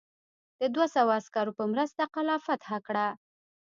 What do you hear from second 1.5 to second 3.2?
په مرسته قلا فتح کړه.